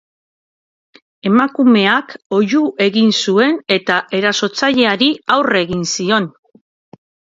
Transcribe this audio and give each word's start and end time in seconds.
Emakumeak 1.31 2.15
oihu 2.37 2.61
egin 2.87 3.13
zuen 3.25 3.61
eta 3.77 3.99
erasotzaileari 4.21 5.11
aurre 5.37 5.63
egin 5.69 5.89
zion. 5.99 6.31